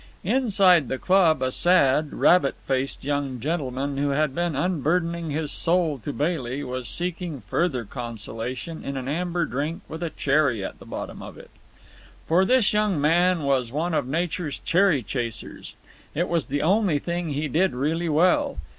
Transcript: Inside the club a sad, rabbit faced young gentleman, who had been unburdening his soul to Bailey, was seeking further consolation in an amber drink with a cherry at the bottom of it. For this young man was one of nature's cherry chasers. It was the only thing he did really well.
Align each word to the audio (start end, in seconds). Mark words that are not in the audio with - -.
Inside 0.23 0.87
the 0.87 0.97
club 0.97 1.43
a 1.43 1.51
sad, 1.51 2.11
rabbit 2.11 2.55
faced 2.67 3.03
young 3.05 3.39
gentleman, 3.39 3.97
who 3.97 4.09
had 4.09 4.33
been 4.33 4.55
unburdening 4.55 5.29
his 5.29 5.51
soul 5.51 5.99
to 5.99 6.11
Bailey, 6.11 6.63
was 6.63 6.89
seeking 6.89 7.41
further 7.41 7.85
consolation 7.85 8.83
in 8.83 8.97
an 8.97 9.07
amber 9.07 9.45
drink 9.45 9.83
with 9.87 10.01
a 10.01 10.09
cherry 10.09 10.65
at 10.65 10.79
the 10.79 10.87
bottom 10.87 11.21
of 11.21 11.37
it. 11.37 11.51
For 12.27 12.45
this 12.45 12.73
young 12.73 12.99
man 12.99 13.43
was 13.43 13.71
one 13.71 13.93
of 13.93 14.07
nature's 14.07 14.57
cherry 14.57 15.03
chasers. 15.03 15.75
It 16.15 16.27
was 16.27 16.47
the 16.47 16.63
only 16.63 16.97
thing 16.97 17.33
he 17.33 17.47
did 17.47 17.75
really 17.75 18.09
well. 18.09 18.57